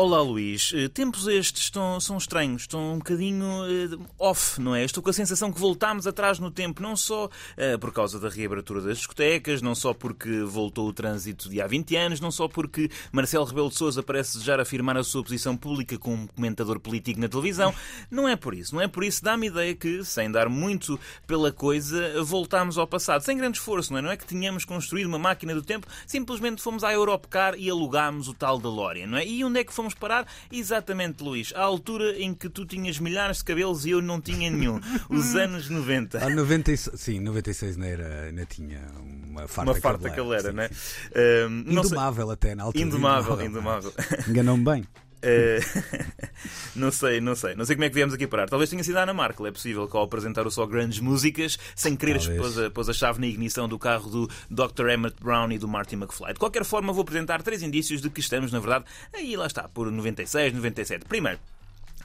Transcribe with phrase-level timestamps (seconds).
[0.00, 4.82] Olá Luís, Eh, tempos estes estão, são estranhos, estão um bocadinho eh, off, não é?
[4.82, 8.30] Estou com a sensação que voltámos atrás no tempo, não só eh, por causa da
[8.30, 12.48] reabertura das discotecas, não só porque voltou o trânsito de há 20 anos, não só
[12.48, 17.20] porque Marcelo Rebelo de Sousa parece desejar afirmar a sua posição pública como comentador político
[17.20, 17.74] na televisão.
[18.10, 19.22] Não é por isso, não é por isso.
[19.22, 23.98] Dá-me ideia que, sem dar muito pela coisa, voltámos ao passado, sem grande esforço, não
[23.98, 24.02] é?
[24.02, 28.28] Não é que tínhamos construído uma máquina do tempo, simplesmente fomos à Europcar e alugámos
[28.28, 29.26] o tal DeLorean, não é?
[29.26, 30.26] E onde é que fomos parar?
[30.50, 34.50] Exatamente, Luís, à altura em que tu tinhas milhares de cabelos e eu não tinha
[34.50, 34.80] nenhum.
[35.08, 36.24] Os anos 90.
[36.24, 38.80] Ah, 96, sim, 96 não, era, ainda tinha
[39.28, 40.68] uma farta Uma farta cabeleira, é?
[40.68, 41.04] sim, sim.
[41.16, 42.84] Ahm, não sei- Indomável até na altura.
[42.84, 43.92] Indomável, indomável.
[44.28, 44.84] Enganou-me bem.
[45.22, 45.60] Eh,
[46.74, 47.54] não sei, não sei.
[47.54, 48.48] Não sei como é que viemos aqui parar.
[48.48, 49.46] Talvez tenha sido a Ana Markel.
[49.46, 52.92] É possível que ao apresentar o só grandes músicas, sem querer, pôs a, pôs a
[52.92, 54.88] chave na ignição do carro do Dr.
[54.88, 56.34] Emmett Brown e do Marty McFly.
[56.34, 59.68] De qualquer forma, vou apresentar três indícios de que estamos, na verdade, aí lá está,
[59.68, 61.04] por 96, 97.
[61.06, 61.38] Primeiro,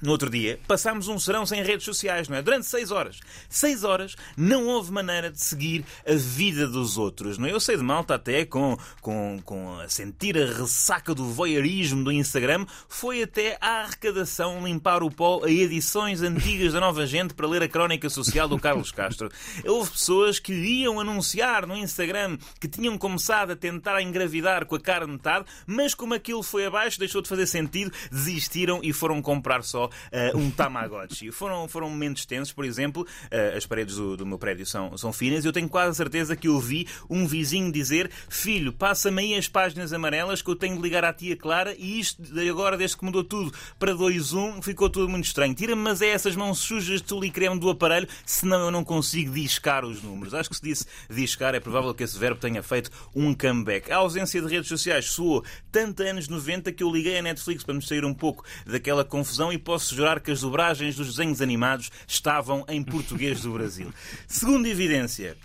[0.02, 2.42] no outro dia, passámos um serão sem redes sociais, não é?
[2.42, 3.20] Durante seis horas.
[3.50, 7.52] Seis horas não houve maneira de seguir a vida dos outros, não é?
[7.52, 12.12] Eu sei de malta até com, com, com a sentir a ressaca do voyeurismo do
[12.12, 17.48] Instagram, foi até à arrecadação limpar o pó a edições antigas da Nova Gente para
[17.48, 19.30] ler a crónica social do Carlos Castro.
[19.66, 24.80] Houve pessoas que iam anunciar no Instagram que tinham começado a tentar engravidar com a
[24.80, 29.64] cara metade, mas como aquilo foi abaixo, deixou de fazer sentido, desistiram e foram comprar
[29.64, 31.32] só eh, um Tamagotchi.
[31.32, 35.12] Foram, foram momentos tensos, por exemplo, eh, as paredes do, do meu prédio são, são
[35.12, 39.36] finas e eu tenho quase a certeza que ouvi um vizinho dizer: Filho, passa-me aí
[39.36, 42.98] as páginas amarelas que eu tenho de ligar à tia Clara e isto agora, desde
[42.98, 45.54] que mudou tudo para 2-1, ficou tudo muito estranho.
[45.54, 48.84] Tira-me, mas é essas mãos sujas de tule e creme do aparelho, senão eu não
[48.84, 50.34] consigo discar os números.
[50.34, 53.92] Acho que se disse discar, é provável que esse verbo tenha feito um comeback.
[53.92, 57.74] A ausência de redes sociais soou tanto anos 90 que eu liguei a Netflix para
[57.74, 61.92] me sair um pouco daquela confusão e posso jurar que as dobragens dos desenhos animados
[62.08, 63.94] estavam em português do Brasil.
[64.28, 65.36] Segunda evidência.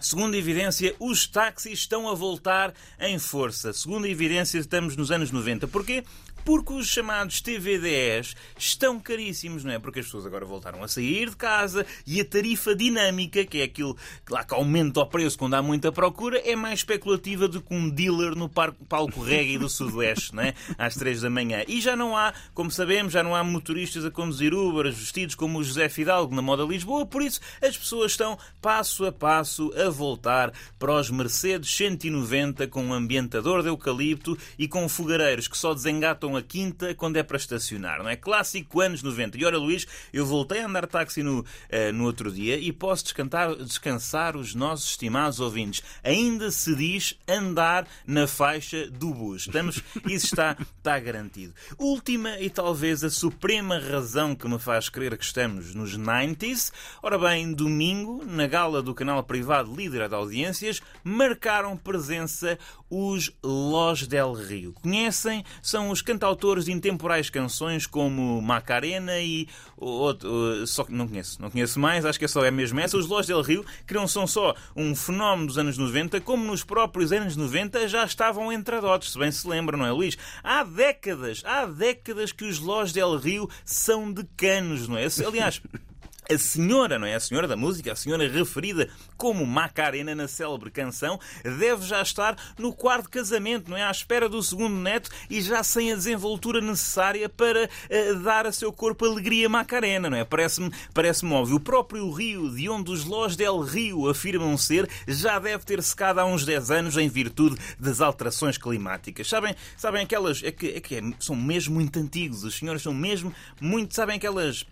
[0.00, 3.72] Segunda evidência, os táxis estão a voltar em força.
[3.72, 5.66] Segunda evidência, estamos nos anos 90.
[5.68, 6.04] Porquê?
[6.46, 9.80] Porque os chamados TVDs estão caríssimos, não é?
[9.80, 13.64] Porque as pessoas agora voltaram a sair de casa e a tarifa dinâmica, que é
[13.64, 17.60] aquilo que lá que aumenta o preço quando há muita procura, é mais especulativa do
[17.60, 20.54] que um dealer no palco reggae do Sudoeste, não é?
[20.78, 21.64] Às três da manhã.
[21.66, 25.58] E já não há, como sabemos, já não há motoristas a conduzir Uber vestidos como
[25.58, 29.90] o José Fidalgo na moda Lisboa, por isso as pessoas estão passo a passo a
[29.90, 35.74] voltar para os Mercedes 190 com um ambientador de eucalipto e com fogareiros que só
[35.74, 38.16] desengatam a quinta quando é para estacionar, não é?
[38.16, 39.38] Clássico anos 90.
[39.38, 43.04] E ora, Luís, eu voltei a andar táxi no, eh, no outro dia e posso
[43.04, 45.82] descantar, descansar os nossos estimados ouvintes.
[46.02, 49.46] Ainda se diz andar na faixa do bus.
[49.46, 51.54] Estamos, isso está, está garantido.
[51.78, 56.72] Última e talvez a suprema razão que me faz crer que estamos nos 90s.
[57.02, 62.58] Ora bem, domingo, na gala do canal privado líder de audiências, marcaram presença
[62.88, 64.72] os Los del Rio.
[64.72, 65.44] Conhecem?
[65.62, 71.50] São os cantautores de intemporais canções como Macarena e outro, só que não conheço, não
[71.50, 72.96] conheço mais, acho que é só é mesmo essa.
[72.96, 76.64] Os Los del Rio, que não são só um fenómeno dos anos 90, como nos
[76.64, 80.18] próprios anos 90 já estavam entradotes, se bem se lembram, não é, Luís?
[80.42, 85.06] Há décadas, há décadas que os Los del Rio são decanos, não é?
[85.24, 85.62] Aliás,
[86.30, 87.14] a senhora, não é?
[87.14, 92.36] A senhora da música, a senhora referida como Macarena na célebre canção, deve já estar
[92.58, 93.84] no quarto casamento, não é?
[93.84, 98.52] À espera do segundo neto e já sem a desenvoltura necessária para eh, dar a
[98.52, 100.24] seu corpo alegria Macarena, não é?
[100.24, 101.56] Parece-me parece óbvio.
[101.56, 106.20] O próprio rio, de onde os Los del Rio afirmam ser, já deve ter secado
[106.20, 109.28] há uns 10 anos em virtude das alterações climáticas.
[109.28, 110.42] Sabem, sabem aquelas.
[110.42, 113.94] É que, é que é- são mesmo muito antigos, os senhores são mesmo muito.
[113.94, 114.66] Sabem aquelas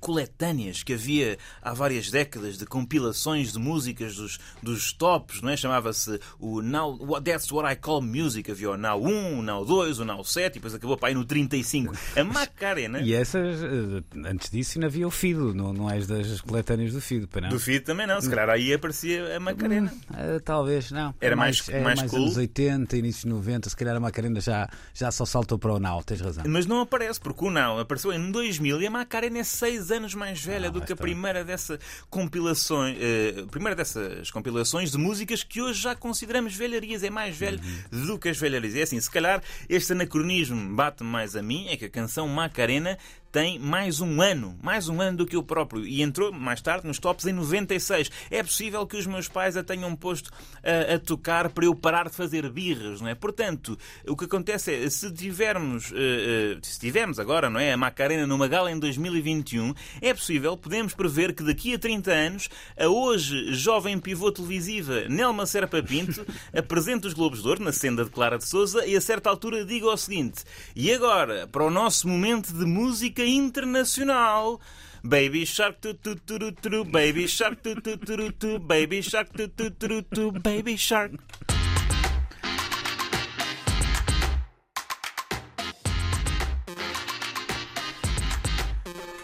[0.00, 5.56] coletâneas que havia há várias décadas de compilações de músicas dos, dos tops, não é?
[5.56, 8.50] Chamava-se o Now, That's What I Call Music.
[8.50, 11.14] Havia o Now 1, o Now 2, o Now 7 e depois acabou para aí
[11.14, 11.94] no 35.
[12.16, 13.00] A Macarena.
[13.00, 17.00] E essas, eh, antes disso, ainda havia o Fido, não, não és das coletâneas do
[17.00, 17.48] Fido, para não?
[17.50, 19.92] Do feed também não, se calhar aí aparecia a Macarena.
[20.16, 21.14] Eh, talvez, não.
[21.20, 22.22] Era É mais- é mais mais cool?
[22.24, 25.78] anos 80, início de 90, se calhar a Macarena já, já só saltou para o
[25.78, 26.44] Now, tens razão.
[26.46, 30.14] Mas não aparece, porque o Now apareceu em 2000 e a Macarena é 6 anos
[30.14, 31.78] mais velha Ah, do que a primeira, dessa
[32.10, 37.02] compilações, eh, primeira dessas compilações de músicas que hoje já consideramos velharias.
[37.02, 37.60] É mais velho
[37.92, 38.06] Uhum.
[38.06, 38.74] do que as velharias.
[38.74, 42.98] É assim, se calhar este anacronismo bate mais a mim, é que a canção Macarena
[43.30, 46.86] tem mais um ano, mais um ano do que o próprio, e entrou mais tarde
[46.86, 48.10] nos tops em 96.
[48.30, 50.30] É possível que os meus pais a tenham posto
[50.62, 53.14] a, a tocar para eu parar de fazer birras, não é?
[53.14, 57.76] Portanto, o que acontece é, se tivermos, uh, uh, se tivermos agora, não é, a
[57.76, 62.48] Macarena numa gala em 2021, é possível, podemos prever que daqui a 30 anos,
[62.78, 66.24] a hoje jovem pivô televisiva Nelma Serpa Pinto
[66.56, 69.64] apresente os Globos de Ouro na senda de Clara de Souza e a certa altura
[69.64, 70.44] diga o seguinte:
[70.74, 74.58] e agora, para o nosso momento de música internacional.
[75.02, 78.58] Baby Shark tu tu tu tu Baby Shark tu tu tu tu.
[78.58, 80.32] Baby Shark tu tu tu tu.
[80.32, 81.12] Baby Shark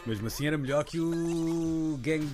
[0.07, 2.27] Mesmo assim era melhor que o Gang...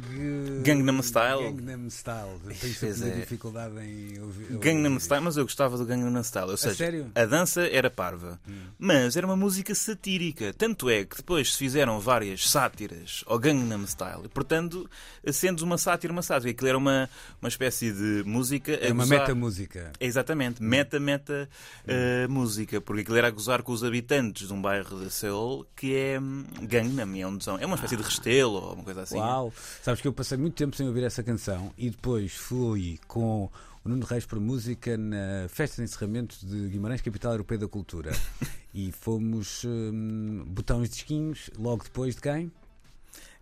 [0.64, 1.52] Gangnam Style.
[1.52, 2.38] Gangnam Style.
[2.74, 3.20] Sempre é.
[3.20, 4.58] dificuldade em ouvir.
[4.58, 6.50] Gangnam Style, mas eu gostava do Gangnam Style.
[6.50, 7.12] Ou seja, sério?
[7.14, 8.40] a dança era parva,
[8.76, 10.52] mas era uma música satírica.
[10.52, 14.22] Tanto é que depois se fizeram várias sátiras ao Gangnam Style.
[14.24, 14.90] E, portanto,
[15.32, 16.50] sendo uma sátira, uma sátira.
[16.50, 17.08] Aquilo era uma,
[17.40, 18.72] uma espécie de música.
[18.72, 19.92] a É uma gozar- meta-música.
[20.00, 21.48] É Exatamente, meta-meta
[21.84, 25.64] uh, música, porque aquilo era a gozar com os habitantes de um bairro de Seul
[25.76, 27.59] que é hum, Gangnam, é onde são.
[27.60, 29.18] É uma espécie de restelo ou uma coisa assim.
[29.18, 29.52] Uau!
[29.82, 33.50] Sabes que eu passei muito tempo sem ouvir essa canção e depois fui com
[33.84, 38.12] o Nuno Reis para música na festa de encerramento de Guimarães, Capital Europeia da Cultura.
[38.72, 42.50] e fomos hum, botões de esquinhos logo depois de quem?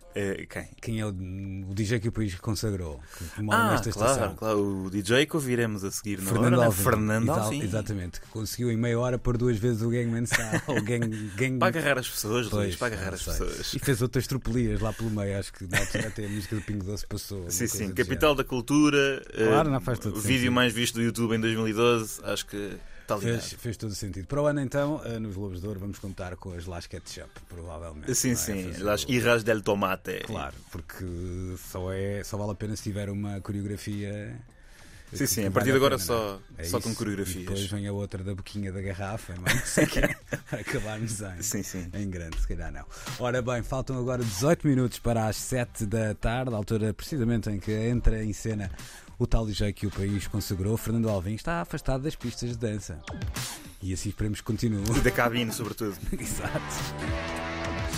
[0.09, 0.67] Uh, quem?
[0.81, 2.99] Quem é o, o DJ que o país consagrou?
[3.35, 4.35] Que mora Ah, nesta claro, estação.
[4.35, 6.65] claro, o DJ que ouviremos a seguir na Fernando hora, né?
[6.65, 6.83] Alvim.
[6.83, 7.61] Fernando Alvim.
[7.61, 10.61] Exatamente, que conseguiu em meia hora pôr duas vezes o Gangman Style.
[10.83, 11.59] gang, gang...
[11.59, 13.33] Para agarrar as pessoas, Pois, Luís, para agarrar as sei.
[13.33, 13.73] pessoas.
[13.75, 15.39] E fez outras tropelias lá pelo meio.
[15.39, 17.49] Acho que na altura até a música do Pingo Doce passou.
[17.51, 20.51] Sim, sim, Capital da Cultura, Claro, uh, não faz todo o vídeo sentido.
[20.53, 22.71] mais visto do YouTube em 2012, acho que
[23.13, 23.41] está ligado.
[23.41, 24.27] Fez, fez todo o sentido.
[24.27, 27.29] Para o ano, então, eh, nos Lobos de Ouro, vamos contar com as Las Ketchup,
[27.47, 28.13] provavelmente.
[28.15, 28.37] Sim, não é?
[28.37, 30.19] sim, Fazer las o- irras del tomate.
[30.25, 31.05] Claro, porque
[31.71, 34.39] só, é, só vale a pena se tiver uma coreografia.
[35.13, 36.61] Sim, sim, que a partir de agora pena, só, é?
[36.61, 37.37] É só com coreografias.
[37.37, 40.15] E depois vem a outra da boquinha da garrafa, não sei o quê,
[40.49, 41.89] para acabarmos em, Sim, sim.
[41.93, 42.85] em grande, se calhar não.
[43.19, 47.59] Ora bem, faltam agora 18 minutos para as 7 da tarde, a altura precisamente em
[47.59, 48.71] que entra em cena
[49.17, 50.77] o tal DJ que o país consagrou.
[50.77, 52.99] Fernando Alvim está afastado das pistas de dança.
[53.81, 54.83] E assim esperemos que continue.
[54.95, 55.97] E da cabine, sobretudo.
[56.17, 57.48] Exato.